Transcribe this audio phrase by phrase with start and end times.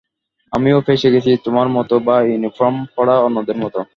[0.53, 3.79] আমিও ফেঁসে গেছি তোমার মতো, বা ইউনিফর্ম পড়া অন্যদের মতো।